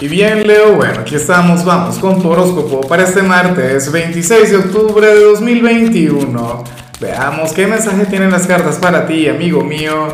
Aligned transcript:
Y 0.00 0.08
bien, 0.08 0.44
Leo, 0.44 0.74
bueno, 0.74 1.02
aquí 1.02 1.14
estamos, 1.14 1.64
vamos 1.64 2.00
con 2.00 2.20
tu 2.20 2.28
horóscopo 2.28 2.80
para 2.80 3.04
este 3.04 3.22
martes 3.22 3.92
26 3.92 4.50
de 4.50 4.56
octubre 4.56 5.06
de 5.06 5.22
2021. 5.22 6.64
Veamos 7.00 7.52
qué 7.52 7.68
mensaje 7.68 8.04
tienen 8.06 8.32
las 8.32 8.44
cartas 8.48 8.76
para 8.78 9.06
ti, 9.06 9.28
amigo 9.28 9.62
mío. 9.62 10.08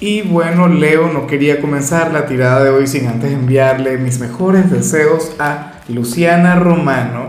Y 0.00 0.20
bueno, 0.20 0.68
Leo, 0.68 1.10
no 1.10 1.26
quería 1.26 1.62
comenzar 1.62 2.12
la 2.12 2.26
tirada 2.26 2.62
de 2.62 2.68
hoy 2.68 2.86
sin 2.86 3.06
antes 3.06 3.32
enviarle 3.32 3.96
mis 3.96 4.20
mejores 4.20 4.70
deseos 4.70 5.32
a 5.38 5.80
Luciana 5.88 6.56
Romano. 6.56 7.28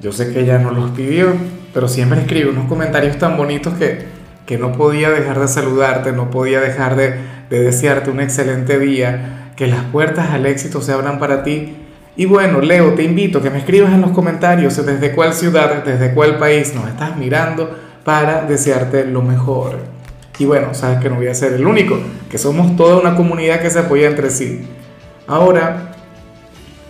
Yo 0.00 0.10
sé 0.10 0.32
que 0.32 0.40
ella 0.40 0.58
no 0.58 0.72
los 0.72 0.90
pidió, 0.90 1.32
pero 1.72 1.86
siempre 1.86 2.22
escribe 2.22 2.50
unos 2.50 2.66
comentarios 2.66 3.18
tan 3.18 3.36
bonitos 3.36 3.74
que, 3.74 4.06
que 4.46 4.58
no 4.58 4.72
podía 4.72 5.10
dejar 5.10 5.38
de 5.38 5.46
saludarte, 5.46 6.10
no 6.10 6.28
podía 6.28 6.60
dejar 6.60 6.96
de, 6.96 7.14
de 7.50 7.60
desearte 7.60 8.10
un 8.10 8.18
excelente 8.18 8.80
día 8.80 9.44
que 9.58 9.66
las 9.66 9.82
puertas 9.86 10.30
al 10.30 10.46
éxito 10.46 10.80
se 10.80 10.92
abran 10.92 11.18
para 11.18 11.42
ti. 11.42 11.74
Y 12.16 12.26
bueno, 12.26 12.60
Leo, 12.60 12.94
te 12.94 13.02
invito 13.02 13.38
a 13.38 13.42
que 13.42 13.50
me 13.50 13.58
escribas 13.58 13.92
en 13.92 14.00
los 14.00 14.12
comentarios 14.12 14.76
desde 14.86 15.10
cuál 15.10 15.34
ciudad, 15.34 15.82
desde 15.84 16.14
cuál 16.14 16.38
país 16.38 16.76
nos 16.76 16.86
estás 16.86 17.16
mirando 17.16 17.76
para 18.04 18.42
desearte 18.42 19.04
lo 19.04 19.20
mejor. 19.20 19.78
Y 20.38 20.44
bueno, 20.44 20.74
sabes 20.74 21.00
que 21.00 21.10
no 21.10 21.16
voy 21.16 21.26
a 21.26 21.34
ser 21.34 21.54
el 21.54 21.66
único, 21.66 21.98
que 22.30 22.38
somos 22.38 22.76
toda 22.76 23.00
una 23.00 23.16
comunidad 23.16 23.60
que 23.60 23.68
se 23.68 23.80
apoya 23.80 24.06
entre 24.06 24.30
sí. 24.30 24.64
Ahora, 25.26 25.90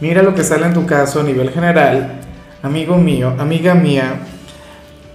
mira 0.03 0.23
lo 0.23 0.35
que 0.35 0.45
sale 0.45 0.67
en 0.67 0.75
tu 0.75 0.85
caso 0.85 1.21
a 1.21 1.23
nivel 1.23 1.49
general, 1.51 2.21
amigo 2.63 2.99
mío, 2.99 3.35
amiga 3.39 3.75
mía. 3.75 4.21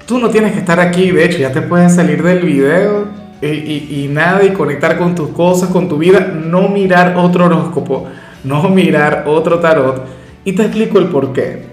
Tú 0.07 0.17
no 0.17 0.31
tienes 0.31 0.53
que 0.53 0.59
estar 0.59 0.79
aquí, 0.79 1.11
de 1.11 1.23
hecho 1.23 1.37
ya 1.37 1.51
te 1.51 1.61
puedes 1.61 1.93
salir 1.93 2.23
del 2.23 2.39
video 2.39 3.07
y, 3.51 4.07
nada, 4.09 4.43
y 4.43 4.53
conectar 4.53 4.97
con 4.97 5.15
tus 5.15 5.29
cosas, 5.29 5.69
con 5.69 5.89
tu 5.89 5.97
vida, 5.97 6.19
no 6.19 6.69
mirar 6.69 7.15
otro 7.17 7.45
horóscopo, 7.45 8.07
no 8.43 8.69
mirar 8.69 9.25
otro 9.27 9.59
tarot. 9.59 10.05
Y 10.45 10.53
te 10.53 10.63
explico 10.63 10.99
el 10.99 11.07
por 11.07 11.33
qué. 11.33 11.63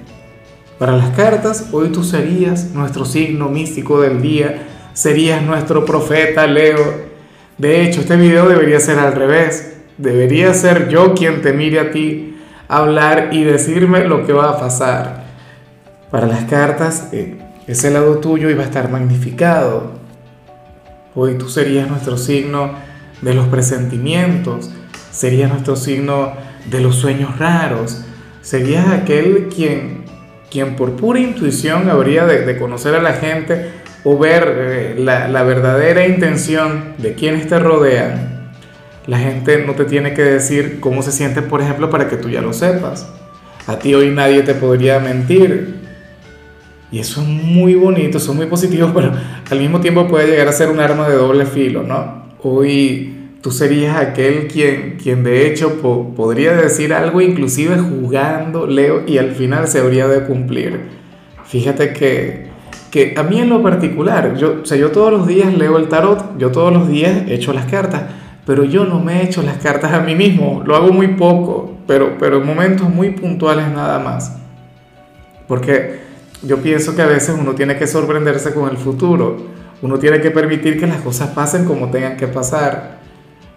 Para 0.78 0.96
las 0.96 1.10
cartas, 1.10 1.68
hoy 1.72 1.90
tú 1.90 2.02
serías 2.02 2.70
nuestro 2.72 3.04
signo 3.04 3.48
místico 3.48 4.00
del 4.00 4.20
día, 4.20 4.66
serías 4.94 5.42
nuestro 5.42 5.84
profeta 5.84 6.46
Leo. 6.46 7.10
De 7.58 7.82
hecho, 7.82 8.00
este 8.00 8.16
video 8.16 8.48
debería 8.48 8.80
ser 8.80 8.98
al 8.98 9.12
revés. 9.12 9.76
Debería 9.98 10.54
ser 10.54 10.88
yo 10.88 11.14
quien 11.14 11.42
te 11.42 11.52
mire 11.52 11.78
a 11.78 11.90
ti, 11.90 12.38
hablar 12.68 13.28
y 13.32 13.44
decirme 13.44 14.04
lo 14.04 14.26
que 14.26 14.32
va 14.32 14.50
a 14.50 14.58
pasar. 14.58 15.24
Para 16.10 16.26
las 16.26 16.44
cartas, 16.44 17.08
eh, 17.12 17.36
ese 17.66 17.90
lado 17.90 18.18
tuyo 18.18 18.48
iba 18.48 18.62
a 18.62 18.66
estar 18.66 18.90
magnificado 18.90 19.99
Hoy 21.14 21.34
tú 21.34 21.48
serías 21.48 21.88
nuestro 21.88 22.16
signo 22.16 22.72
de 23.20 23.34
los 23.34 23.48
presentimientos, 23.48 24.70
serías 25.10 25.50
nuestro 25.50 25.74
signo 25.74 26.32
de 26.70 26.80
los 26.80 26.96
sueños 26.96 27.36
raros, 27.36 28.02
serías 28.42 28.86
aquel 28.88 29.48
quien, 29.54 30.04
quien 30.50 30.76
por 30.76 30.92
pura 30.92 31.18
intuición 31.18 31.90
habría 31.90 32.26
de, 32.26 32.56
conocer 32.58 32.94
a 32.94 33.02
la 33.02 33.14
gente 33.14 33.72
o 34.04 34.18
ver 34.18 34.54
eh, 34.56 34.94
la, 34.98 35.26
la 35.26 35.42
verdadera 35.42 36.06
intención 36.06 36.94
de 36.98 37.14
quienes 37.14 37.48
te 37.48 37.58
rodean. 37.58 38.52
La 39.08 39.18
gente 39.18 39.64
no 39.66 39.74
te 39.74 39.86
tiene 39.86 40.14
que 40.14 40.22
decir 40.22 40.78
cómo 40.78 41.02
se 41.02 41.10
siente, 41.10 41.42
por 41.42 41.60
ejemplo, 41.60 41.90
para 41.90 42.08
que 42.08 42.16
tú 42.16 42.28
ya 42.28 42.40
lo 42.40 42.52
sepas. 42.52 43.08
A 43.66 43.80
ti 43.80 43.94
hoy 43.94 44.10
nadie 44.10 44.42
te 44.42 44.54
podría 44.54 45.00
mentir. 45.00 45.79
Y 46.92 46.98
eso 46.98 47.20
es 47.22 47.28
muy 47.28 47.74
bonito, 47.74 48.18
es 48.18 48.28
muy 48.28 48.46
positivo, 48.46 48.90
pero 48.94 49.12
al 49.50 49.58
mismo 49.58 49.80
tiempo 49.80 50.08
puede 50.08 50.28
llegar 50.28 50.48
a 50.48 50.52
ser 50.52 50.70
un 50.70 50.80
arma 50.80 51.08
de 51.08 51.16
doble 51.16 51.46
filo, 51.46 51.82
¿no? 51.82 52.24
Hoy 52.42 53.16
tú 53.42 53.50
serías 53.50 53.96
aquel 53.96 54.48
quien, 54.48 54.96
quien 55.02 55.22
de 55.24 55.46
hecho 55.46 55.80
podría 56.16 56.52
decir 56.52 56.92
algo 56.92 57.20
inclusive 57.20 57.78
jugando, 57.78 58.66
Leo, 58.66 59.04
y 59.06 59.18
al 59.18 59.32
final 59.32 59.68
se 59.68 59.80
habría 59.80 60.08
de 60.08 60.24
cumplir. 60.24 60.80
Fíjate 61.44 61.92
que, 61.92 62.46
que 62.90 63.14
a 63.16 63.22
mí 63.22 63.40
en 63.40 63.48
lo 63.48 63.62
particular, 63.62 64.36
yo, 64.36 64.60
o 64.62 64.66
sea, 64.66 64.76
yo 64.76 64.90
todos 64.90 65.12
los 65.12 65.26
días 65.26 65.56
leo 65.56 65.78
el 65.78 65.88
tarot, 65.88 66.38
yo 66.38 66.50
todos 66.50 66.72
los 66.72 66.88
días 66.88 67.24
echo 67.28 67.52
las 67.52 67.66
cartas, 67.66 68.02
pero 68.46 68.64
yo 68.64 68.84
no 68.84 69.00
me 69.00 69.22
echo 69.22 69.42
las 69.42 69.58
cartas 69.58 69.92
a 69.92 70.00
mí 70.00 70.14
mismo, 70.14 70.62
lo 70.64 70.76
hago 70.76 70.92
muy 70.92 71.08
poco, 71.08 71.76
pero, 71.86 72.16
pero 72.18 72.38
en 72.38 72.46
momentos 72.46 72.88
muy 72.88 73.10
puntuales 73.10 73.68
nada 73.68 73.98
más. 73.98 74.36
Porque 75.46 76.09
yo 76.42 76.58
pienso 76.58 76.96
que 76.96 77.02
a 77.02 77.06
veces 77.06 77.36
uno 77.38 77.54
tiene 77.54 77.76
que 77.76 77.86
sorprenderse 77.86 78.54
con 78.54 78.70
el 78.70 78.78
futuro, 78.78 79.36
uno 79.82 79.98
tiene 79.98 80.20
que 80.20 80.30
permitir 80.30 80.78
que 80.78 80.86
las 80.86 81.00
cosas 81.00 81.30
pasen 81.30 81.64
como 81.64 81.90
tengan 81.90 82.16
que 82.16 82.26
pasar. 82.28 82.98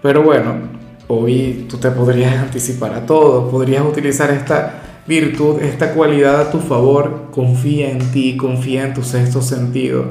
Pero 0.02 0.24
bueno, 0.24 0.56
hoy 1.08 1.66
tú 1.70 1.78
te 1.78 1.92
podrías 1.92 2.36
anticipar 2.36 2.94
a 2.94 3.06
todo, 3.06 3.50
podrías 3.50 3.84
utilizar 3.86 4.32
esta 4.32 4.82
virtud, 5.08 5.62
esta 5.62 5.94
cualidad 5.94 6.42
a 6.42 6.52
tu 6.52 6.60
favor, 6.60 7.28
confía 7.32 7.90
en 7.90 8.00
ti, 8.12 8.36
confía 8.38 8.84
en 8.84 8.94
tu 8.94 9.04
sexto 9.04 9.42
sentido, 9.42 10.06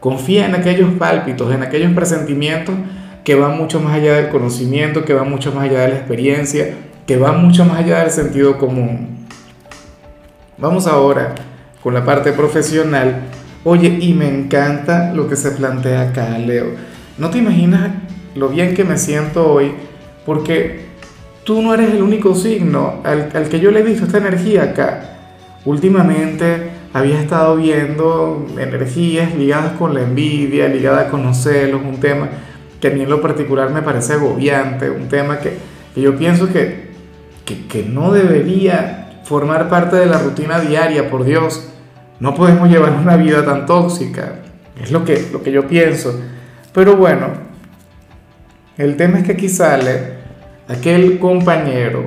confía 0.00 0.46
en 0.46 0.54
aquellos 0.54 0.92
pálpitos, 0.94 1.52
en 1.52 1.62
aquellos 1.62 1.92
presentimientos 1.92 2.74
que 3.22 3.34
van 3.34 3.56
mucho 3.56 3.80
más 3.80 3.94
allá 3.94 4.14
del 4.14 4.28
conocimiento, 4.28 5.04
que 5.04 5.14
van 5.14 5.30
mucho 5.30 5.52
más 5.52 5.64
allá 5.64 5.80
de 5.82 5.88
la 5.88 5.96
experiencia, 5.96 6.74
que 7.06 7.16
van 7.16 7.42
mucho 7.42 7.64
más 7.64 7.78
allá 7.78 8.00
del 8.00 8.10
sentido 8.10 8.58
común. 8.58 9.26
Vamos 10.58 10.86
ahora 10.86 11.34
con 11.84 11.92
la 11.92 12.04
parte 12.04 12.32
profesional. 12.32 13.26
Oye, 13.62 13.98
y 14.00 14.14
me 14.14 14.26
encanta 14.26 15.12
lo 15.12 15.28
que 15.28 15.36
se 15.36 15.50
plantea 15.50 16.08
acá, 16.08 16.36
Leo. 16.38 16.68
No 17.18 17.28
te 17.28 17.38
imaginas 17.38 17.90
lo 18.34 18.48
bien 18.48 18.74
que 18.74 18.84
me 18.84 18.96
siento 18.96 19.46
hoy, 19.52 19.72
porque 20.24 20.86
tú 21.44 21.60
no 21.60 21.74
eres 21.74 21.92
el 21.92 22.02
único 22.02 22.34
signo 22.34 23.02
al, 23.04 23.48
que 23.50 23.60
yo 23.60 23.70
le 23.70 23.80
he 23.80 23.82
visto 23.82 24.06
esta 24.06 24.18
energía 24.18 24.64
acá. 24.64 25.10
Últimamente 25.66 26.70
había 26.94 27.20
estado 27.20 27.56
viendo 27.56 28.46
energías 28.58 29.34
ligadas 29.34 29.72
con 29.72 29.92
la 29.92 30.02
envidia, 30.02 30.68
ligadas 30.68 31.10
con 31.10 31.22
los 31.22 31.36
celos, 31.36 31.82
un 31.84 32.00
tema 32.00 32.28
que 32.80 32.88
a 32.88 32.90
mí 32.90 33.02
en 33.02 33.10
lo 33.10 33.20
particular 33.20 33.70
me 33.70 33.82
parece 33.82 34.14
agobiante, 34.14 34.88
un 34.90 35.08
tema 35.08 35.38
que, 35.38 35.58
yo 35.96 36.16
pienso 36.16 36.50
que, 36.50 36.88
que, 37.44 37.66
que 37.66 37.82
no 37.82 38.12
debería 38.12 39.20
formar 39.24 39.68
parte 39.68 39.96
de 39.96 40.06
la 40.06 40.18
rutina 40.18 40.60
diaria, 40.60 41.10
por 41.10 41.24
Dios. 41.24 41.70
No 42.20 42.34
podemos 42.34 42.68
llevar 42.68 42.92
una 42.92 43.16
vida 43.16 43.44
tan 43.44 43.66
tóxica. 43.66 44.36
Es 44.80 44.90
lo 44.90 45.04
que, 45.04 45.28
lo 45.32 45.42
que 45.42 45.52
yo 45.52 45.66
pienso. 45.66 46.20
Pero 46.72 46.96
bueno, 46.96 47.28
el 48.76 48.96
tema 48.96 49.18
es 49.18 49.24
que 49.24 49.32
aquí 49.32 49.48
sale 49.48 50.14
aquel 50.68 51.18
compañero 51.18 52.04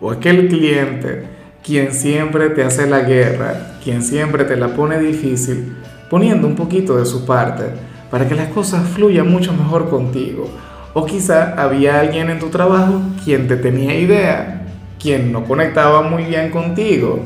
o 0.00 0.10
aquel 0.10 0.48
cliente 0.48 1.24
quien 1.62 1.92
siempre 1.92 2.48
te 2.50 2.64
hace 2.64 2.88
la 2.88 3.00
guerra, 3.00 3.76
quien 3.84 4.02
siempre 4.02 4.44
te 4.44 4.56
la 4.56 4.68
pone 4.68 4.98
difícil, 4.98 5.76
poniendo 6.08 6.46
un 6.46 6.56
poquito 6.56 6.96
de 6.96 7.04
su 7.04 7.26
parte 7.26 7.64
para 8.10 8.26
que 8.26 8.34
las 8.34 8.48
cosas 8.48 8.88
fluyan 8.88 9.30
mucho 9.30 9.52
mejor 9.52 9.88
contigo. 9.88 10.48
O 10.94 11.06
quizá 11.06 11.54
había 11.62 12.00
alguien 12.00 12.30
en 12.30 12.40
tu 12.40 12.48
trabajo 12.48 13.00
quien 13.24 13.46
te 13.46 13.56
tenía 13.56 13.94
idea, 13.94 14.66
quien 15.00 15.30
no 15.30 15.44
conectaba 15.44 16.02
muy 16.02 16.24
bien 16.24 16.50
contigo, 16.50 17.20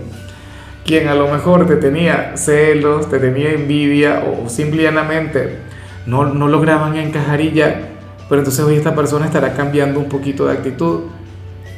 quien 0.84 1.08
a 1.08 1.14
lo 1.14 1.28
mejor 1.28 1.66
te 1.66 1.76
tenía 1.76 2.36
celos, 2.36 3.08
te 3.08 3.18
tenía 3.18 3.52
envidia 3.52 4.22
o 4.22 4.48
simplemente 4.48 5.58
no, 6.06 6.26
no 6.26 6.46
lograban 6.46 6.96
encajar 6.96 7.40
y 7.40 7.52
ya, 7.52 7.88
pero 8.28 8.40
entonces 8.40 8.62
hoy 8.64 8.76
esta 8.76 8.94
persona 8.94 9.26
estará 9.26 9.54
cambiando 9.54 9.98
un 9.98 10.08
poquito 10.08 10.46
de 10.46 10.52
actitud. 10.52 11.04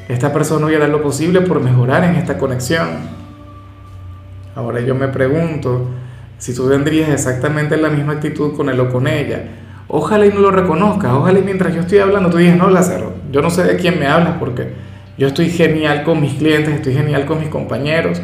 Esta 0.08 0.32
persona 0.32 0.66
hoy 0.66 0.74
hará 0.74 0.88
lo 0.88 1.02
posible 1.02 1.40
por 1.40 1.60
mejorar 1.60 2.04
en 2.04 2.16
esta 2.16 2.38
conexión. 2.38 2.88
Ahora 4.54 4.80
yo 4.80 4.94
me 4.94 5.08
pregunto 5.08 5.88
si 6.38 6.54
tú 6.54 6.68
tendrías 6.68 7.10
exactamente 7.10 7.76
la 7.76 7.90
misma 7.90 8.14
actitud 8.14 8.56
con 8.56 8.68
él 8.68 8.78
o 8.80 8.90
con 8.90 9.06
ella. 9.06 9.42
Ojalá 9.88 10.26
y 10.26 10.30
no 10.30 10.40
lo 10.40 10.50
reconozcas, 10.50 11.12
ojalá 11.12 11.38
y 11.38 11.42
mientras 11.42 11.72
yo 11.72 11.82
estoy 11.82 11.98
hablando 11.98 12.28
tú 12.28 12.38
digas, 12.38 12.56
no, 12.56 12.68
Lázaro, 12.70 13.14
yo 13.30 13.40
no 13.40 13.50
sé 13.50 13.62
de 13.62 13.76
quién 13.76 14.00
me 14.00 14.08
hablas 14.08 14.34
porque 14.40 14.72
yo 15.16 15.28
estoy 15.28 15.48
genial 15.48 16.02
con 16.02 16.20
mis 16.20 16.34
clientes, 16.34 16.74
estoy 16.74 16.94
genial 16.94 17.24
con 17.24 17.38
mis 17.38 17.48
compañeros 17.48 18.20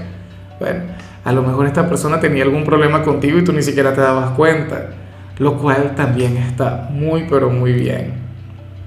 a 1.24 1.32
lo 1.32 1.42
mejor 1.42 1.66
esta 1.66 1.88
persona 1.88 2.20
tenía 2.20 2.44
algún 2.44 2.64
problema 2.64 3.02
contigo 3.02 3.38
y 3.38 3.44
tú 3.44 3.52
ni 3.52 3.62
siquiera 3.62 3.92
te 3.94 4.00
dabas 4.00 4.30
cuenta, 4.30 4.90
lo 5.38 5.58
cual 5.58 5.94
también 5.94 6.36
está 6.36 6.88
muy, 6.90 7.26
pero 7.28 7.50
muy 7.50 7.72
bien. 7.72 8.14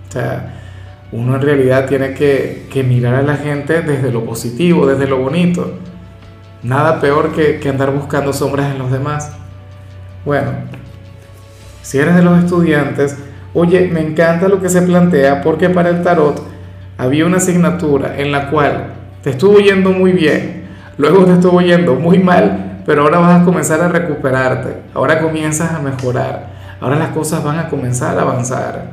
O 0.08 0.12
sea, 0.12 0.54
uno 1.12 1.36
en 1.36 1.42
realidad 1.42 1.86
tiene 1.88 2.14
que, 2.14 2.84
mirar 2.88 3.16
a 3.16 3.22
la 3.22 3.38
gente 3.38 3.82
desde 3.82 4.12
lo 4.12 4.26
positivo, 4.26 4.86
desde 4.86 5.08
lo 5.08 5.18
bonito. 5.18 5.74
Nada 6.64 7.00
peor 7.00 7.32
que, 7.32 7.60
que 7.60 7.70
andar 7.70 7.92
buscando 7.92 8.34
sombras 8.34 8.72
en 8.72 8.80
los 8.80 8.92
demás. 8.92 9.32
Bueno, 10.26 10.52
si 11.82 12.00
eres 12.00 12.16
de 12.16 12.24
los 12.24 12.44
estudiantes, 12.44 13.18
oye, 13.54 13.88
me 13.88 14.02
encanta 14.02 14.48
lo 14.48 14.62
que 14.62 14.70
se 14.70 14.82
plantea 14.82 15.42
porque 15.42 15.70
para 15.70 15.90
el 15.90 16.02
tarot 16.02 16.42
había 16.98 17.26
una 17.26 17.38
asignatura 17.38 18.18
en 18.18 18.32
la 18.32 18.50
cual 18.50 18.94
te 19.22 19.32
estuvo 19.32 19.60
yendo 19.60 19.92
muy 19.92 20.12
bien, 20.12 20.65
Luego 20.98 21.26
te 21.26 21.34
estuvo 21.34 21.60
yendo 21.62 21.96
muy 21.96 22.20
mal, 22.20 22.82
pero 22.86 23.02
ahora 23.02 23.20
vas 23.20 23.42
a 23.42 23.46
comenzar 23.46 23.82
a 23.82 23.90
recuperarte. 23.90 24.78
Ahora 24.94 25.22
comienzas 25.22 25.72
a 25.72 25.80
mejorar. 25.80 26.54
Ahora 26.80 26.98
las 26.98 27.10
cosas 27.10 27.44
van 27.44 27.60
a 27.60 27.68
comenzar 27.68 28.18
a 28.18 28.22
avanzar. 28.22 28.92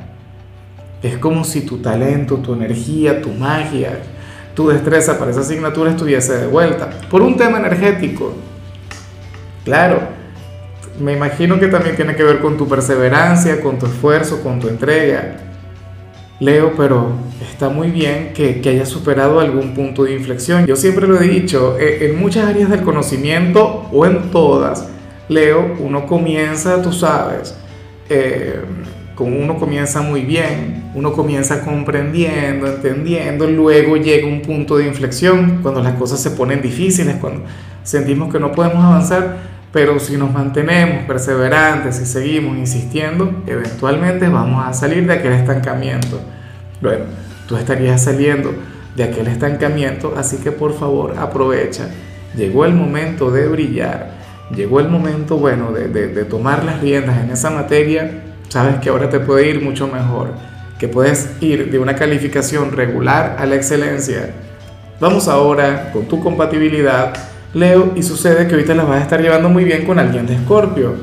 Es 1.03 1.19
como 1.19 1.45
si 1.45 1.63
tu 1.63 1.79
talento, 1.79 2.37
tu 2.37 2.55
energía, 2.55 3.21
tu 3.21 3.31
magia, 3.31 3.99
tu 4.55 4.69
destreza 4.69 5.19
para 5.19 5.31
esa 5.31 5.41
asignatura 5.41 5.91
estuviese 5.91 6.39
de 6.39 6.47
vuelta. 6.47 6.91
Por 7.11 7.23
un 7.23 7.37
tema 7.37 7.59
energético. 7.59 8.35
Claro, 9.65 10.01
me 11.01 11.13
imagino 11.13 11.59
que 11.59 11.69
también 11.69 11.97
tiene 11.97 12.15
que 12.17 12.25
ver 12.25 12.41
con 12.41 12.57
tu 12.57 12.69
perseverancia, 12.69 13.61
con 13.61 13.79
tu 13.79 13.87
esfuerzo, 13.87 14.43
con 14.43 14.59
tu 14.59 14.69
entrega. 14.69 15.52
Leo, 16.43 16.73
pero 16.77 17.13
está 17.53 17.69
muy 17.69 17.93
bien 17.93 18.33
que, 18.35 18.61
que 18.61 18.71
hayas 18.71 18.89
superado 18.89 19.39
algún 19.39 19.75
punto 19.75 20.03
de 20.03 20.15
inflexión. 20.15 20.67
Yo 20.67 20.75
siempre 20.75 21.07
lo 21.07 21.21
he 21.21 21.29
dicho, 21.29 21.79
e, 21.79 22.07
en 22.07 22.19
muchas 22.19 22.49
áreas 22.49 22.69
del 22.69 22.83
conocimiento 22.83 23.89
o 23.93 24.05
en 24.07 24.33
todas, 24.33 24.89
Leo, 25.29 25.77
uno 25.79 26.05
comienza, 26.05 26.83
tú 26.83 26.93
sabes, 26.93 27.55
eh, 28.11 28.61
uno 29.21 29.57
comienza 29.57 30.03
muy 30.03 30.23
bien, 30.23 30.91
uno 30.97 31.13
comienza 31.13 31.65
comprendiendo, 31.65 32.67
entendiendo, 32.67 33.47
luego 33.47 33.97
llega 33.97 34.27
un 34.27 34.43
punto 34.43 34.79
de 34.79 34.89
inflexión 34.89 35.61
cuando 35.63 35.81
las 35.81 35.95
cosas 35.95 36.21
se 36.21 36.33
ponen 36.33 36.61
difíciles, 36.61 37.19
cuando 37.21 37.45
sentimos 37.85 38.33
que 38.33 38.41
no 38.41 38.51
podemos 38.51 38.83
avanzar, 38.85 39.52
pero 39.73 39.99
si 39.99 40.19
nos 40.19 40.31
mantenemos 40.31 41.07
perseverantes 41.07 41.99
y 41.99 42.05
seguimos 42.05 42.59
insistiendo, 42.59 43.43
eventualmente 43.47 44.29
vamos 44.29 44.67
a 44.67 44.75
salir 44.75 45.07
de 45.07 45.15
aquel 45.15 45.33
estancamiento. 45.33 46.21
Bueno, 46.83 47.07
tú 47.49 47.57
estarías 47.57 48.05
saliendo 48.05 48.55
de 48.95 49.05
aquel 49.05 49.29
estancamiento, 49.29 50.15
así 50.17 50.37
que 50.37 50.53
por 50.53 50.79
favor 50.79 51.15
aprovecha. 51.19 51.89
Llegó 52.37 52.67
el 52.67 52.75
momento 52.75 53.31
de 53.31 53.49
brillar, 53.49 54.11
llegó 54.55 54.79
el 54.81 54.89
momento, 54.89 55.39
bueno, 55.39 55.73
de, 55.73 55.89
de 55.89 56.25
tomar 56.27 56.65
las 56.65 56.83
riendas 56.83 57.19
en 57.25 57.31
esa 57.31 57.49
materia. 57.49 58.25
Sabes 58.49 58.77
que 58.77 58.91
ahora 58.91 59.09
te 59.09 59.21
puede 59.21 59.49
ir 59.49 59.63
mucho 59.63 59.89
mejor, 59.89 60.35
que 60.79 60.87
puedes 60.87 61.31
ir 61.41 61.71
de 61.71 61.79
una 61.79 61.97
calificación 61.97 62.73
regular 62.73 63.37
a 63.39 63.47
la 63.47 63.55
excelencia. 63.55 64.35
Vamos 65.01 65.29
ahora 65.29 65.91
con 65.93 66.05
tu 66.05 66.21
compatibilidad 66.21 67.32
Leo, 67.55 67.93
y 67.95 68.03
sucede 68.03 68.47
que 68.47 68.55
ahorita 68.55 68.75
las 68.75 68.89
vas 68.89 69.01
a 69.01 69.03
estar 69.03 69.21
llevando 69.21 69.51
muy 69.51 69.65
bien 69.65 69.85
con 69.85 69.99
alguien 69.99 70.27
de 70.27 70.35
Escorpio. 70.35 70.95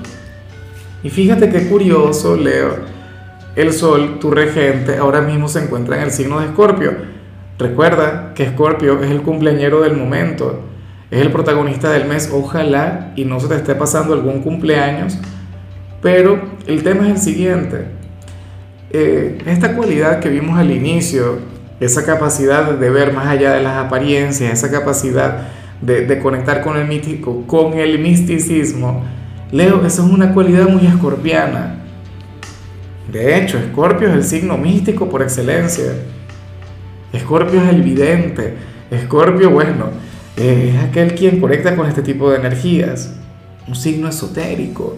Y 1.04 1.10
fíjate 1.10 1.50
qué 1.50 1.68
curioso, 1.68 2.36
Leo. 2.36 2.78
El 3.56 3.72
Sol, 3.72 4.20
tu 4.20 4.32
regente, 4.32 4.98
ahora 4.98 5.22
mismo 5.22 5.48
se 5.48 5.64
encuentra 5.64 5.98
en 5.98 6.04
el 6.04 6.12
signo 6.12 6.40
de 6.40 6.48
Escorpio. 6.48 6.94
Recuerda 7.60 8.34
que 8.34 8.44
Escorpio 8.44 9.04
es 9.04 9.12
el 9.12 9.22
cumpleañero 9.22 9.82
del 9.82 9.96
momento, 9.96 10.62
es 11.12 11.22
el 11.22 11.32
protagonista 11.32 11.92
del 11.92 12.06
mes. 12.06 12.32
Ojalá 12.34 13.12
y 13.16 13.26
no 13.26 13.40
se 13.40 13.48
te 13.48 13.56
esté 13.56 13.76
pasando 13.76 14.14
algún 14.14 14.42
cumpleaños. 14.42 15.18
Pero 16.02 16.42
el 16.66 16.82
tema 16.84 17.06
es 17.08 17.12
el 17.12 17.18
siguiente. 17.20 17.86
Eh, 18.92 19.38
esta 19.46 19.76
cualidad 19.76 20.20
que 20.20 20.30
vimos 20.30 20.58
al 20.58 20.72
inicio, 20.72 21.40
esa 21.80 22.06
capacidad 22.06 22.72
de 22.72 22.90
ver 22.90 23.14
más 23.14 23.28
allá 23.28 23.54
de 23.54 23.62
las 23.62 23.78
apariencias, 23.78 24.52
esa 24.52 24.72
capacidad 24.72 25.50
de, 25.82 26.20
conectar 26.20 26.62
con 26.62 26.78
el 26.78 26.88
mítico, 26.88 27.44
con 27.48 27.74
el 27.74 28.00
misticismo, 28.00 29.04
Leo, 29.52 29.84
eso 29.86 30.06
es 30.06 30.12
una 30.12 30.34
cualidad 30.34 30.68
muy 30.70 30.86
escorpiana. 30.86 31.76
De 33.12 33.38
hecho, 33.38 33.58
Escorpio 33.58 34.08
es 34.10 34.14
el 34.14 34.24
signo 34.24 34.58
místico 34.58 35.10
por 35.10 35.24
excelencia. 35.24 35.92
Escorpio 37.12 37.64
es 37.64 37.70
el 37.70 37.82
vidente. 37.82 38.54
Escorpio, 38.92 39.50
bueno, 39.50 39.86
es 40.38 40.78
aquel 40.84 41.16
quien 41.16 41.40
conecta 41.40 41.76
con 41.76 41.88
este 41.88 42.04
tipo 42.04 42.30
de 42.30 42.38
energías. 42.38 43.16
Un 43.68 43.74
signo 43.74 44.08
esotérico. 44.08 44.98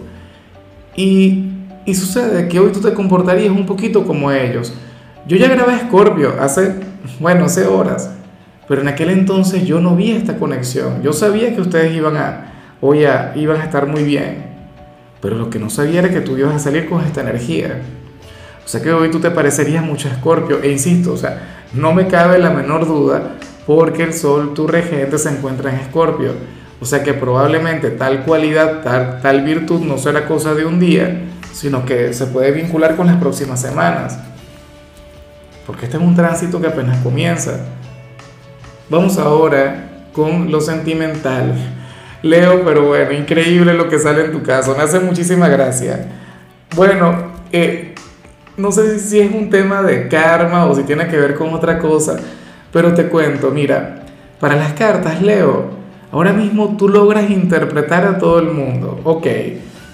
Y, 0.98 1.46
y 1.86 1.96
sucede 1.96 2.50
que 2.50 2.60
hoy 2.60 2.74
tú 2.74 2.82
te 2.82 2.94
comportarías 2.94 3.52
un 3.52 3.66
poquito 3.66 4.06
como 4.06 4.34
ellos. 4.34 4.74
Yo 5.26 5.38
ya 5.38 5.48
grabé 5.48 5.76
Escorpio 5.76 6.36
hace, 6.42 6.76
bueno, 7.22 7.46
hace 7.46 7.66
horas. 7.66 8.10
Pero 8.72 8.84
en 8.84 8.88
aquel 8.88 9.10
entonces 9.10 9.66
yo 9.66 9.82
no 9.82 9.98
vi 9.98 10.12
esta 10.12 10.38
conexión. 10.38 11.04
Yo 11.04 11.12
sabía 11.12 11.54
que 11.54 11.60
ustedes 11.60 11.94
iban 11.94 12.16
a, 12.16 12.54
hoy 12.80 13.04
a, 13.04 13.34
iban 13.36 13.60
a 13.60 13.66
estar 13.66 13.86
muy 13.86 14.06
bien. 14.06 14.46
Pero 15.20 15.36
lo 15.36 15.50
que 15.50 15.60
no 15.60 15.70
sabía 15.70 16.00
era 16.00 16.10
que 16.10 16.22
tú 16.22 16.38
ibas 16.38 16.56
a 16.56 16.60
salir 16.60 16.88
con 16.88 17.04
esta 17.04 17.20
energía. 17.20 17.82
O 18.64 18.68
sea 18.70 18.82
que 18.82 18.94
hoy 18.94 19.12
tú 19.12 19.20
te 19.20 19.30
parecerías 19.30 19.84
mucho 19.84 20.08
a 20.08 20.14
Escorpio. 20.14 20.64
E 20.64 20.72
insisto, 20.72 21.12
o 21.12 21.18
sea, 21.18 21.66
no 21.74 21.92
me 21.92 22.08
cabe 22.08 22.40
la 22.40 22.50
menor 22.50 22.88
duda 22.88 23.34
porque 23.68 24.04
el 24.04 24.14
Sol, 24.14 24.54
tu 24.54 24.68
regente, 24.68 25.18
se 25.18 25.28
encuentra 25.28 25.70
en 25.70 25.82
Escorpio. 25.82 26.32
O 26.80 26.86
sea 26.86 27.04
que 27.04 27.14
probablemente 27.14 27.90
tal 27.90 28.24
cualidad, 28.24 28.84
tal, 28.84 29.20
tal 29.22 29.44
virtud 29.44 29.82
no 29.82 29.98
será 29.98 30.26
cosa 30.26 30.54
de 30.54 30.64
un 30.64 30.80
día, 30.80 31.24
sino 31.52 31.84
que 31.86 32.14
se 32.14 32.26
puede 32.28 32.54
vincular 32.54 32.96
con 32.96 33.08
las 33.08 33.18
próximas 33.18 33.60
semanas. 33.60 34.18
Porque 35.68 35.88
este 35.88 35.98
es 35.98 36.04
un 36.04 36.16
tránsito 36.16 36.62
que 36.62 36.68
apenas 36.68 37.00
comienza. 37.04 37.60
Vamos 38.92 39.18
ahora 39.18 40.10
con 40.12 40.52
lo 40.52 40.60
sentimental. 40.60 41.56
Leo, 42.24 42.66
pero 42.66 42.88
bueno, 42.88 43.14
increíble 43.14 43.74
lo 43.74 43.88
que 43.88 43.98
sale 43.98 44.26
en 44.26 44.34
tu 44.34 44.44
caso, 44.44 44.76
me 44.76 44.84
hace 44.84 45.00
muchísima 45.00 45.48
gracia. 45.48 46.08
Bueno, 46.76 47.32
eh, 47.54 47.96
no 48.58 48.70
sé 48.74 49.00
si 49.00 49.22
es 49.22 49.34
un 49.34 49.50
tema 49.50 49.82
de 49.82 50.10
karma 50.10 50.66
o 50.66 50.76
si 50.76 50.84
tiene 50.84 51.08
que 51.08 51.16
ver 51.16 51.36
con 51.36 51.54
otra 51.54 51.80
cosa, 51.80 52.20
pero 52.74 52.94
te 52.94 53.08
cuento, 53.08 53.50
mira, 53.52 54.04
para 54.42 54.58
las 54.58 54.74
cartas, 54.74 55.22
Leo, 55.22 55.70
ahora 56.12 56.34
mismo 56.34 56.76
tú 56.76 56.90
logras 56.90 57.30
interpretar 57.30 58.04
a 58.04 58.18
todo 58.18 58.40
el 58.40 58.52
mundo. 58.52 59.00
Ok, 59.06 59.28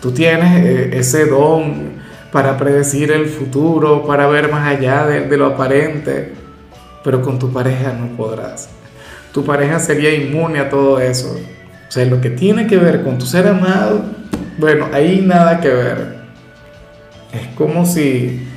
tú 0.01 0.11
tienes 0.11 0.65
eh, 0.65 0.89
ese 0.93 1.27
don 1.27 2.01
para 2.31 2.57
predecir 2.57 3.11
el 3.11 3.27
futuro, 3.27 4.07
para 4.07 4.25
ver 4.25 4.51
más 4.51 4.67
allá 4.67 5.05
de 5.05 5.37
lo 5.37 5.45
aparente, 5.45 6.33
pero 7.03 7.21
con 7.21 7.37
tu 7.37 7.53
pareja 7.53 7.93
no 7.93 8.17
podrás 8.17 8.69
tu 9.37 9.45
pareja 9.45 9.77
sería 9.77 10.11
inmune 10.15 10.57
a 10.57 10.67
todo 10.67 10.99
eso. 10.99 11.39
O 11.87 11.91
sea, 11.91 12.03
lo 12.05 12.19
que 12.21 12.31
tiene 12.31 12.65
que 12.65 12.75
ver 12.75 13.03
con 13.03 13.19
tu 13.19 13.27
ser 13.27 13.45
amado, 13.47 14.03
bueno, 14.57 14.87
ahí 14.91 15.21
nada 15.23 15.59
que 15.59 15.69
ver. 15.69 16.15
Es 17.31 17.45
como 17.55 17.85
si, 17.85 18.47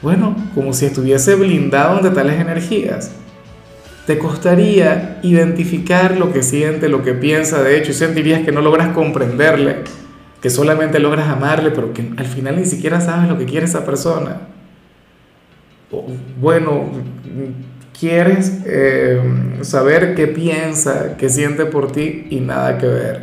bueno, 0.00 0.34
como 0.54 0.72
si 0.72 0.86
estuviese 0.86 1.34
blindado 1.34 1.98
ante 1.98 2.08
tales 2.08 2.40
energías. 2.40 3.10
Te 4.06 4.16
costaría 4.16 5.20
identificar 5.22 6.16
lo 6.16 6.32
que 6.32 6.42
siente, 6.42 6.88
lo 6.88 7.02
que 7.02 7.12
piensa, 7.12 7.62
de 7.62 7.76
hecho, 7.76 7.90
y 7.90 7.94
sentirías 7.94 8.40
que 8.40 8.52
no 8.52 8.62
logras 8.62 8.94
comprenderle, 8.94 9.80
que 10.40 10.48
solamente 10.48 10.98
logras 10.98 11.28
amarle, 11.28 11.72
pero 11.72 11.92
que 11.92 12.10
al 12.16 12.26
final 12.26 12.56
ni 12.56 12.64
siquiera 12.64 13.02
sabes 13.02 13.28
lo 13.28 13.36
que 13.36 13.44
quiere 13.44 13.66
esa 13.66 13.84
persona. 13.84 14.38
bueno, 16.40 16.90
quieres 17.98 18.60
eh, 18.66 19.20
saber 19.62 20.14
qué 20.14 20.26
piensa, 20.26 21.16
qué 21.16 21.28
siente 21.28 21.66
por 21.66 21.92
ti 21.92 22.26
y 22.30 22.40
nada 22.40 22.78
que 22.78 22.86
ver. 22.86 23.22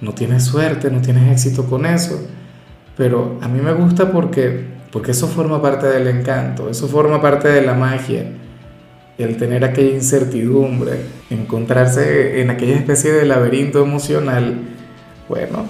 No 0.00 0.12
tienes 0.14 0.44
suerte, 0.44 0.90
no 0.90 1.00
tienes 1.00 1.30
éxito 1.32 1.64
con 1.66 1.86
eso, 1.86 2.26
pero 2.96 3.38
a 3.40 3.48
mí 3.48 3.60
me 3.60 3.72
gusta 3.72 4.10
porque, 4.10 4.64
porque 4.90 5.12
eso 5.12 5.28
forma 5.28 5.62
parte 5.62 5.86
del 5.86 6.08
encanto, 6.08 6.68
eso 6.68 6.88
forma 6.88 7.20
parte 7.20 7.48
de 7.48 7.62
la 7.62 7.74
magia, 7.74 8.24
el 9.18 9.36
tener 9.36 9.64
aquella 9.64 9.94
incertidumbre, 9.94 10.92
encontrarse 11.30 12.40
en 12.40 12.50
aquella 12.50 12.74
especie 12.74 13.12
de 13.12 13.26
laberinto 13.26 13.82
emocional, 13.82 14.54
bueno, 15.28 15.66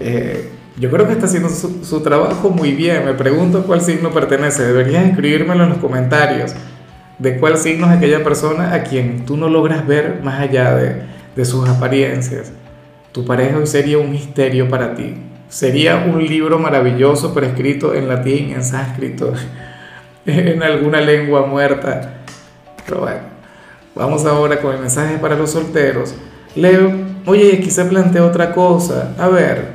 eh, 0.00 0.48
yo 0.78 0.90
creo 0.90 1.06
que 1.06 1.12
está 1.12 1.26
haciendo 1.26 1.48
su, 1.48 1.84
su, 1.84 2.00
trabajo 2.00 2.50
muy 2.50 2.72
bien. 2.72 3.04
Me 3.04 3.14
pregunto 3.14 3.64
cuál 3.64 3.80
signo 3.80 4.12
pertenece. 4.12 4.64
Deberías 4.64 5.06
escribírmelo 5.06 5.64
en 5.64 5.70
los 5.70 5.78
comentarios 5.78 6.54
de 7.18 7.38
cuál 7.38 7.58
signo 7.58 7.90
es 7.90 7.96
aquella 7.96 8.22
persona 8.22 8.74
a 8.74 8.82
quien 8.82 9.24
tú 9.24 9.36
no 9.36 9.48
logras 9.48 9.86
ver 9.86 10.20
más 10.22 10.40
allá 10.40 10.74
de, 10.76 11.02
de 11.34 11.44
sus 11.44 11.68
apariencias. 11.68 12.52
Tu 13.12 13.24
pareja 13.24 13.58
hoy 13.58 13.66
sería 13.66 13.98
un 13.98 14.10
misterio 14.10 14.68
para 14.68 14.94
ti. 14.94 15.16
Sería 15.48 15.96
un 15.96 16.22
libro 16.22 16.58
maravilloso, 16.58 17.32
pero 17.32 17.46
escrito 17.46 17.94
en 17.94 18.06
latín, 18.06 18.50
en 18.50 18.62
sánscrito, 18.62 19.32
en 20.26 20.62
alguna 20.62 21.00
lengua 21.00 21.46
muerta. 21.46 22.18
Pero 22.84 23.00
bueno, 23.00 23.20
vamos 23.94 24.24
ahora 24.24 24.60
con 24.60 24.74
el 24.74 24.80
mensaje 24.80 25.18
para 25.18 25.36
los 25.36 25.50
solteros. 25.50 26.14
Leo, 26.54 26.92
oye, 27.26 27.68
se 27.70 27.84
plantea 27.84 28.24
otra 28.24 28.52
cosa. 28.52 29.14
A 29.18 29.28
ver, 29.28 29.68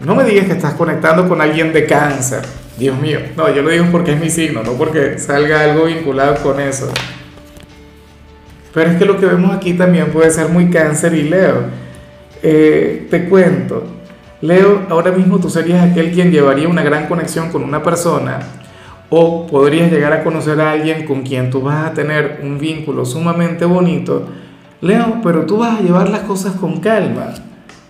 no 0.00 0.14
me 0.14 0.24
digas 0.24 0.46
que 0.46 0.52
estás 0.52 0.74
conectando 0.74 1.28
con 1.28 1.40
alguien 1.40 1.72
de 1.72 1.86
cáncer. 1.86 2.42
Dios 2.80 2.98
mío, 2.98 3.18
no, 3.36 3.54
yo 3.54 3.60
lo 3.60 3.68
digo 3.68 3.84
porque 3.92 4.12
es 4.12 4.20
mi 4.20 4.30
signo, 4.30 4.62
no 4.62 4.72
porque 4.72 5.18
salga 5.18 5.60
algo 5.60 5.84
vinculado 5.84 6.36
con 6.36 6.58
eso. 6.58 6.90
Pero 8.72 8.90
es 8.90 8.96
que 8.96 9.04
lo 9.04 9.18
que 9.20 9.26
vemos 9.26 9.54
aquí 9.54 9.74
también 9.74 10.06
puede 10.06 10.30
ser 10.30 10.48
muy 10.48 10.70
cáncer 10.70 11.12
y 11.12 11.24
Leo. 11.24 11.64
Eh, 12.42 13.06
te 13.10 13.28
cuento, 13.28 13.84
Leo, 14.40 14.86
ahora 14.88 15.12
mismo 15.12 15.38
tú 15.38 15.50
serías 15.50 15.90
aquel 15.90 16.10
quien 16.10 16.32
llevaría 16.32 16.68
una 16.68 16.82
gran 16.82 17.06
conexión 17.06 17.50
con 17.50 17.62
una 17.64 17.82
persona 17.82 18.38
o 19.10 19.46
podrías 19.46 19.92
llegar 19.92 20.14
a 20.14 20.24
conocer 20.24 20.58
a 20.62 20.70
alguien 20.70 21.04
con 21.04 21.20
quien 21.20 21.50
tú 21.50 21.60
vas 21.60 21.84
a 21.84 21.92
tener 21.92 22.40
un 22.42 22.58
vínculo 22.58 23.04
sumamente 23.04 23.66
bonito. 23.66 24.26
Leo, 24.80 25.20
pero 25.22 25.44
tú 25.44 25.58
vas 25.58 25.80
a 25.80 25.82
llevar 25.82 26.08
las 26.08 26.20
cosas 26.20 26.54
con 26.54 26.80
calma, 26.80 27.34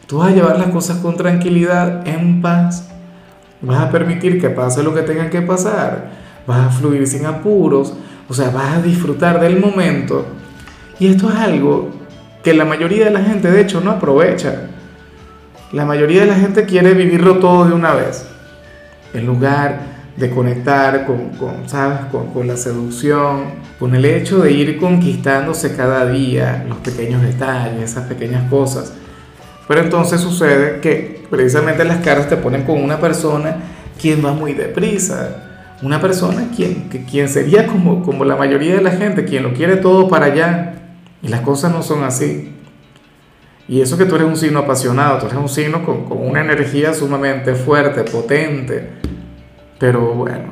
tú 0.08 0.18
vas 0.18 0.32
a 0.32 0.34
llevar 0.34 0.58
las 0.58 0.70
cosas 0.70 0.96
con 0.96 1.16
tranquilidad, 1.16 2.04
en 2.08 2.42
paz 2.42 2.90
Vas 3.62 3.80
a 3.80 3.90
permitir 3.90 4.40
que 4.40 4.50
pase 4.50 4.82
lo 4.82 4.94
que 4.94 5.02
tenga 5.02 5.28
que 5.28 5.42
pasar. 5.42 6.10
Vas 6.46 6.66
a 6.66 6.70
fluir 6.70 7.06
sin 7.06 7.26
apuros. 7.26 7.94
O 8.28 8.34
sea, 8.34 8.50
vas 8.50 8.76
a 8.76 8.82
disfrutar 8.82 9.40
del 9.40 9.58
momento. 9.58 10.24
Y 10.98 11.08
esto 11.08 11.28
es 11.28 11.36
algo 11.36 11.90
que 12.42 12.54
la 12.54 12.64
mayoría 12.64 13.04
de 13.06 13.10
la 13.10 13.22
gente, 13.22 13.50
de 13.50 13.60
hecho, 13.60 13.80
no 13.80 13.90
aprovecha. 13.90 14.68
La 15.72 15.84
mayoría 15.84 16.22
de 16.22 16.26
la 16.26 16.34
gente 16.34 16.64
quiere 16.64 16.94
vivirlo 16.94 17.38
todo 17.38 17.66
de 17.66 17.74
una 17.74 17.94
vez. 17.94 18.26
En 19.12 19.26
lugar 19.26 19.80
de 20.16 20.30
conectar 20.30 21.06
con, 21.06 21.30
¿sabes? 21.66 22.00
Con, 22.10 22.46
la 22.46 22.56
seducción, 22.56 23.44
con 23.78 23.94
el 23.94 24.04
hecho 24.04 24.40
de 24.40 24.52
ir 24.52 24.78
conquistándose 24.78 25.74
cada 25.76 26.06
día 26.06 26.64
los 26.68 26.78
pequeños 26.78 27.22
detalles, 27.22 27.90
esas 27.90 28.06
pequeñas 28.06 28.48
cosas. 28.50 28.92
Pero 29.70 29.82
entonces 29.82 30.20
sucede 30.20 30.80
que 30.80 31.22
precisamente 31.30 31.84
las 31.84 31.98
caras 31.98 32.28
te 32.28 32.36
ponen 32.36 32.64
con 32.64 32.82
una 32.82 32.98
persona 32.98 33.54
quien 34.00 34.24
va 34.26 34.32
muy 34.32 34.52
deprisa, 34.52 35.76
una 35.80 36.00
persona 36.00 36.48
quien, 36.56 36.88
quien 37.08 37.28
sería 37.28 37.68
como, 37.68 38.02
como 38.02 38.24
la 38.24 38.34
mayoría 38.34 38.74
de 38.74 38.80
la 38.80 38.90
gente, 38.90 39.24
quien 39.24 39.44
lo 39.44 39.52
quiere 39.52 39.76
todo 39.76 40.08
para 40.08 40.26
allá. 40.26 40.74
Y 41.22 41.28
las 41.28 41.42
cosas 41.42 41.70
no 41.70 41.84
son 41.84 42.02
así. 42.02 42.52
Y 43.68 43.80
eso 43.80 43.96
que 43.96 44.06
tú 44.06 44.16
eres 44.16 44.26
un 44.26 44.36
signo 44.36 44.58
apasionado, 44.58 45.18
tú 45.18 45.26
eres 45.26 45.38
un 45.38 45.48
signo 45.48 45.84
con, 45.84 46.04
con 46.04 46.18
una 46.18 46.40
energía 46.40 46.92
sumamente 46.92 47.54
fuerte, 47.54 48.02
potente. 48.02 48.90
Pero 49.78 50.14
bueno, 50.14 50.48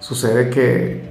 sucede 0.00 0.48
que, 0.48 1.02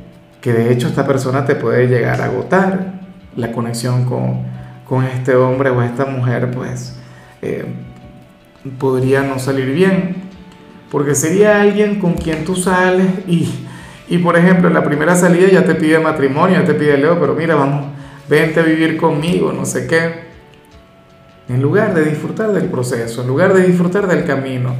que, 0.41 0.53
de 0.53 0.73
hecho 0.73 0.87
esta 0.87 1.05
persona 1.05 1.45
te 1.45 1.53
puede 1.53 1.85
llegar 1.85 2.19
a 2.19 2.25
agotar 2.25 2.93
la 3.35 3.51
conexión 3.51 4.05
con, 4.05 4.41
con 4.89 5.03
este 5.03 5.35
hombre 5.35 5.69
o 5.69 5.83
esta 5.83 6.05
mujer, 6.05 6.49
pues 6.49 6.96
eh, 7.41 7.65
podría 8.77 9.21
no 9.23 9.39
salir 9.39 9.73
bien. 9.73 10.15
Porque 10.91 11.15
sería 11.15 11.61
alguien 11.61 11.99
con 11.99 12.13
quien 12.13 12.45
tú 12.45 12.55
sales 12.55 13.07
y, 13.27 13.49
y, 14.07 14.19
por 14.19 14.37
ejemplo, 14.37 14.67
en 14.69 14.73
la 14.73 14.83
primera 14.83 15.15
salida 15.15 15.47
ya 15.49 15.65
te 15.65 15.75
pide 15.75 15.99
matrimonio, 15.99 16.59
ya 16.59 16.65
te 16.65 16.73
pide 16.73 16.97
Leo, 16.97 17.19
pero 17.19 17.33
mira, 17.33 17.55
vamos, 17.55 17.87
vente 18.29 18.61
a 18.61 18.63
vivir 18.63 18.95
conmigo, 18.95 19.51
no 19.51 19.65
sé 19.65 19.85
qué. 19.85 20.27
En 21.49 21.61
lugar 21.61 21.93
de 21.93 22.05
disfrutar 22.05 22.51
del 22.51 22.65
proceso, 22.65 23.21
en 23.21 23.27
lugar 23.27 23.53
de 23.53 23.63
disfrutar 23.63 24.07
del 24.07 24.25
camino. 24.25 24.75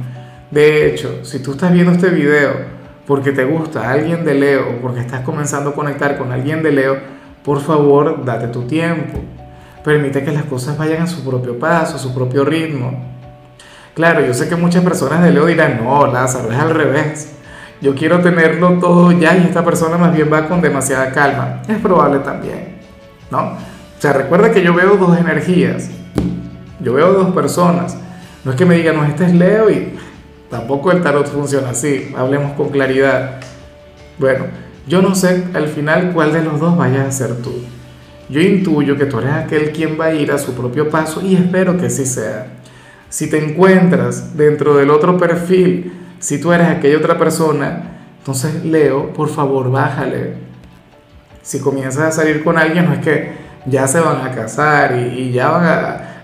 De 0.50 0.86
hecho, 0.86 1.24
si 1.24 1.40
tú 1.40 1.52
estás 1.52 1.72
viendo 1.72 1.92
este 1.92 2.08
video 2.08 2.78
porque 3.06 3.32
te 3.32 3.44
gusta 3.44 3.90
alguien 3.90 4.24
de 4.24 4.34
Leo, 4.34 4.80
porque 4.82 5.00
estás 5.00 5.22
comenzando 5.22 5.70
a 5.70 5.74
conectar 5.74 6.18
con 6.18 6.30
alguien 6.30 6.62
de 6.62 6.72
Leo, 6.72 6.98
por 7.42 7.60
favor, 7.62 8.22
date 8.24 8.48
tu 8.48 8.62
tiempo. 8.64 9.18
Permite 9.88 10.22
que 10.22 10.32
las 10.32 10.44
cosas 10.44 10.76
vayan 10.76 11.00
a 11.00 11.06
su 11.06 11.24
propio 11.24 11.58
paso, 11.58 11.96
a 11.96 11.98
su 11.98 12.12
propio 12.12 12.44
ritmo. 12.44 12.92
Claro, 13.94 14.20
yo 14.20 14.34
sé 14.34 14.46
que 14.46 14.54
muchas 14.54 14.84
personas 14.84 15.22
de 15.22 15.30
Leo 15.30 15.46
dirán, 15.46 15.82
no, 15.82 16.06
Lázaro, 16.06 16.52
es 16.52 16.58
al 16.58 16.74
revés. 16.74 17.32
Yo 17.80 17.94
quiero 17.94 18.20
tenerlo 18.20 18.72
todo 18.80 19.12
ya 19.12 19.34
y 19.34 19.44
esta 19.44 19.64
persona 19.64 19.96
más 19.96 20.14
bien 20.14 20.30
va 20.30 20.46
con 20.46 20.60
demasiada 20.60 21.10
calma. 21.10 21.62
Es 21.66 21.78
probable 21.78 22.18
también, 22.18 22.76
¿no? 23.30 23.38
O 23.38 23.56
sea, 23.98 24.12
recuerda 24.12 24.50
que 24.50 24.62
yo 24.62 24.74
veo 24.74 24.98
dos 24.98 25.16
energías. 25.16 25.88
Yo 26.80 26.92
veo 26.92 27.14
dos 27.14 27.30
personas. 27.34 27.96
No 28.44 28.50
es 28.50 28.58
que 28.58 28.66
me 28.66 28.74
digan, 28.74 28.94
no, 28.94 29.06
este 29.06 29.24
es 29.24 29.32
Leo 29.32 29.70
y 29.70 29.94
tampoco 30.50 30.92
el 30.92 31.02
tarot 31.02 31.28
funciona 31.28 31.70
así. 31.70 32.14
Hablemos 32.14 32.52
con 32.52 32.68
claridad. 32.68 33.40
Bueno, 34.18 34.48
yo 34.86 35.00
no 35.00 35.14
sé 35.14 35.44
al 35.54 35.68
final 35.68 36.12
cuál 36.12 36.34
de 36.34 36.44
los 36.44 36.60
dos 36.60 36.76
vayas 36.76 37.06
a 37.06 37.10
ser 37.10 37.36
tú. 37.36 37.54
Yo 38.28 38.40
intuyo 38.40 38.96
que 38.96 39.06
tú 39.06 39.18
eres 39.18 39.32
aquel 39.32 39.72
quien 39.72 39.98
va 39.98 40.06
a 40.06 40.14
ir 40.14 40.32
a 40.32 40.38
su 40.38 40.54
propio 40.54 40.90
paso 40.90 41.22
y 41.22 41.34
espero 41.34 41.78
que 41.78 41.88
sí 41.88 42.04
sea. 42.04 42.46
Si 43.08 43.30
te 43.30 43.42
encuentras 43.42 44.36
dentro 44.36 44.76
del 44.76 44.90
otro 44.90 45.16
perfil, 45.16 45.92
si 46.18 46.38
tú 46.38 46.52
eres 46.52 46.68
aquella 46.68 46.98
otra 46.98 47.16
persona, 47.16 47.98
entonces 48.18 48.64
Leo, 48.64 49.12
por 49.14 49.30
favor, 49.30 49.70
bájale. 49.70 50.34
Si 51.42 51.60
comienzas 51.60 52.02
a 52.02 52.12
salir 52.12 52.44
con 52.44 52.58
alguien, 52.58 52.84
no 52.84 52.92
es 52.92 52.98
que 52.98 53.32
ya 53.64 53.88
se 53.88 54.00
van 54.00 54.26
a 54.26 54.32
casar 54.32 54.96
y, 54.96 55.32
ya 55.32 55.50
van 55.50 55.64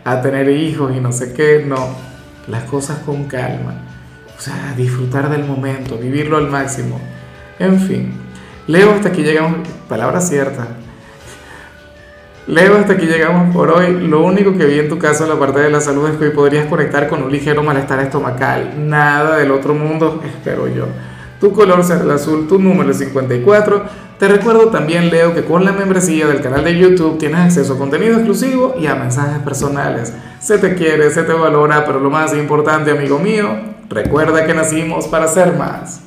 a, 0.05 0.21
tener 0.21 0.51
hijos 0.51 0.95
y 0.95 1.01
no 1.01 1.13
sé 1.13 1.33
qué, 1.33 1.65
no. 1.67 1.89
Las 2.49 2.65
cosas 2.65 2.99
con 2.99 3.25
calma. 3.25 3.75
O 4.37 4.41
sea, 4.41 4.75
disfrutar 4.77 5.31
del 5.31 5.45
momento, 5.45 5.97
vivirlo 5.97 6.37
al 6.37 6.51
máximo. 6.51 7.01
En 7.59 7.81
fin, 7.81 8.13
Leo, 8.67 8.93
hasta 8.93 9.09
aquí 9.09 9.23
llegamos, 9.23 9.67
palabra 9.89 10.21
cierta, 10.21 10.67
Leo, 12.47 12.77
hasta 12.77 12.93
aquí 12.93 13.07
llegamos 13.07 13.55
por 13.55 13.71
hoy. 13.71 14.07
Lo 14.07 14.23
único 14.23 14.53
que 14.53 14.67
vi 14.67 14.79
en 14.79 14.89
tu 14.91 14.99
caso 14.99 15.25
en 15.25 15.31
la 15.31 15.39
parte 15.39 15.61
de 15.61 15.71
la 15.71 15.81
salud 15.81 16.07
es 16.11 16.17
que 16.19 16.27
hoy 16.27 16.31
podrías 16.31 16.67
conectar 16.67 17.09
con 17.09 17.23
un 17.23 17.33
ligero 17.33 17.63
malestar 17.63 18.01
estomacal. 18.01 18.75
Nada 18.87 19.39
del 19.39 19.51
otro 19.51 19.73
mundo, 19.75 20.21
espero 20.23 20.69
yo. 20.69 20.87
Tu 21.41 21.53
color 21.53 21.83
será 21.83 22.03
el 22.03 22.11
azul, 22.11 22.47
tu 22.47 22.59
número 22.59 22.91
es 22.91 22.99
54. 22.99 23.85
Te 24.19 24.29
recuerdo 24.29 24.69
también, 24.69 25.11
Leo, 25.11 25.35
que 25.35 25.45
con 25.45 25.65
la 25.65 25.73
membresía 25.73 26.27
del 26.27 26.43
canal 26.43 26.65
de 26.65 26.79
YouTube 26.79 27.19
tienes 27.19 27.41
acceso 27.41 27.75
a 27.75 27.79
contenido 27.79 28.17
exclusivo 28.17 28.75
y 28.79 28.87
a 28.89 28.95
mensajes 28.95 29.39
personales. 29.39 30.13
Se 30.39 30.59
te 30.59 30.75
quiere, 30.75 31.11
se 31.11 31.23
te 31.23 31.33
valora, 31.33 31.87
pero 31.87 31.99
lo 31.99 32.11
más 32.11 32.35
importante, 32.35 32.91
amigo 32.91 33.19
mío, 33.19 33.49
recuerda 33.89 34.45
que 34.45 34.53
nacimos 34.53 35.09
para 35.09 35.29
ser 35.29 35.55
más. 35.55 36.03